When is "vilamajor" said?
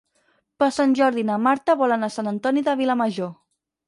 2.81-3.31